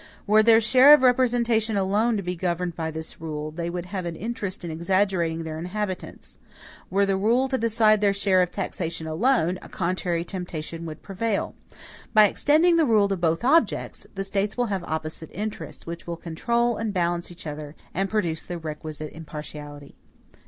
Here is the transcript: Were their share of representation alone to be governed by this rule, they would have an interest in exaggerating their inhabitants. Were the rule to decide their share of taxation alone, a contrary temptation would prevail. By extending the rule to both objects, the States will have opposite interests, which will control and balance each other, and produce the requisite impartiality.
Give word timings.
Were 0.25 0.41
their 0.41 0.59
share 0.59 0.95
of 0.95 1.03
representation 1.03 1.77
alone 1.77 2.17
to 2.17 2.23
be 2.23 2.35
governed 2.35 2.75
by 2.75 2.89
this 2.89 3.21
rule, 3.21 3.51
they 3.51 3.69
would 3.69 3.85
have 3.85 4.03
an 4.03 4.15
interest 4.15 4.65
in 4.65 4.71
exaggerating 4.71 5.43
their 5.43 5.59
inhabitants. 5.59 6.39
Were 6.89 7.05
the 7.05 7.15
rule 7.15 7.47
to 7.49 7.57
decide 7.59 8.01
their 8.01 8.11
share 8.11 8.41
of 8.41 8.49
taxation 8.49 9.05
alone, 9.05 9.59
a 9.61 9.69
contrary 9.69 10.25
temptation 10.25 10.87
would 10.87 11.03
prevail. 11.03 11.53
By 12.15 12.25
extending 12.25 12.77
the 12.77 12.85
rule 12.87 13.09
to 13.09 13.15
both 13.15 13.43
objects, 13.45 14.07
the 14.15 14.23
States 14.23 14.57
will 14.57 14.65
have 14.73 14.83
opposite 14.85 15.29
interests, 15.33 15.85
which 15.85 16.07
will 16.07 16.17
control 16.17 16.77
and 16.77 16.95
balance 16.95 17.31
each 17.31 17.45
other, 17.45 17.75
and 17.93 18.09
produce 18.09 18.41
the 18.41 18.57
requisite 18.57 19.13
impartiality. 19.13 19.93